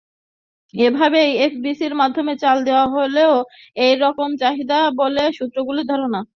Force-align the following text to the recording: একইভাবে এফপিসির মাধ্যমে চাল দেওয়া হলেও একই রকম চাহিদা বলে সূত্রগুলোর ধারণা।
একইভাবে 0.73 1.19
এফপিসির 1.45 1.93
মাধ্যমে 2.01 2.33
চাল 2.43 2.57
দেওয়া 2.67 2.85
হলেও 2.95 3.33
একই 3.77 3.95
রকম 4.03 4.29
চাহিদা 4.41 4.77
বলে 4.99 5.23
সূত্রগুলোর 5.37 5.85
ধারণা। 5.91 6.21